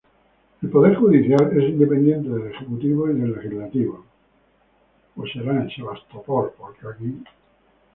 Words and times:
El 0.63 0.69
Poder 0.71 0.95
Judicial 0.95 1.51
es 1.55 1.69
independiente 1.69 2.27
del 2.29 2.47
Ejecutivo 2.51 3.07
y 3.11 3.13
del 3.13 3.33
Legislativo. 3.35 4.03